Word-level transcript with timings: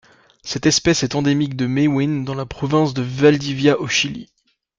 Cette 0.41 0.65
espèce 0.65 1.03
est 1.03 1.13
endémique 1.13 1.55
de 1.55 1.67
Mehuín 1.67 2.23
dans 2.25 2.33
la 2.33 2.47
province 2.47 2.95
de 2.95 3.03
Valdivia 3.03 3.79
au 3.79 3.85
Chili. 3.87 4.31